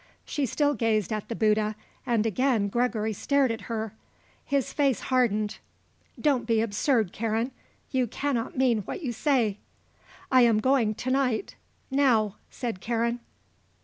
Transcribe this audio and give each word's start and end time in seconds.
She 0.25 0.47
still 0.47 0.73
gazed 0.73 1.13
at 1.13 1.29
the 1.29 1.35
Bouddha 1.35 1.75
and 2.07 2.25
again 2.25 2.69
Gregory 2.69 3.13
stared 3.13 3.51
at 3.51 3.69
her. 3.69 3.93
His 4.43 4.73
face 4.73 4.99
hardened. 5.13 5.59
"Don't 6.19 6.47
be 6.47 6.59
absurd, 6.59 7.13
Karen. 7.13 7.51
You 7.91 8.07
cannot 8.07 8.57
mean 8.57 8.79
what 8.79 9.03
you 9.03 9.11
say." 9.11 9.59
"I 10.31 10.41
am 10.41 10.57
going 10.59 10.95
to 10.95 11.11
night. 11.11 11.55
Now," 11.91 12.37
said 12.49 12.81
Karen. 12.81 13.19